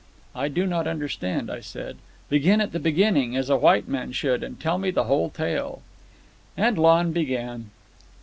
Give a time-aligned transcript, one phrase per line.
[0.35, 1.97] "I do not understand," I said.
[2.27, 5.83] "Begin at the beginning, as a white man should, and tell me the whole tale."
[6.57, 7.69] And Lon began.